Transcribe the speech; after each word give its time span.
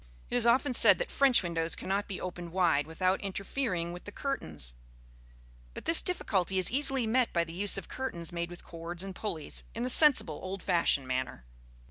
It 0.31 0.35
is 0.35 0.47
often 0.47 0.73
said 0.73 0.97
that 0.97 1.11
French 1.11 1.43
windows 1.43 1.75
cannot 1.75 2.07
be 2.07 2.19
opened 2.19 2.51
wide 2.53 2.87
without 2.87 3.21
interfering 3.21 3.93
with 3.93 4.05
the 4.05 4.11
curtains; 4.11 4.73
but 5.75 5.85
this 5.85 6.01
difficulty 6.01 6.57
is 6.57 6.71
easily 6.71 7.05
met 7.05 7.31
by 7.31 7.43
the 7.43 7.53
use 7.53 7.77
of 7.77 7.87
curtains 7.87 8.31
made 8.31 8.49
with 8.49 8.63
cords 8.65 9.03
and 9.03 9.13
pulleys, 9.13 9.63
in 9.75 9.83
the 9.83 9.91
sensible 9.91 10.39
old 10.41 10.63
fashioned 10.63 11.07
manner. 11.07 11.45